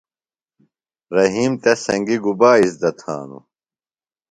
[1.15, 3.43] رحیم تس سنگیۡ گُبا اِزدہ تھانوۡ؟